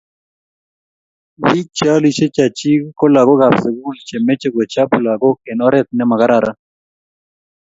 [1.43, 6.57] Bik che alishe chachik kolagok ab sukul chemeche kochob lagok eng oret nemo kararan.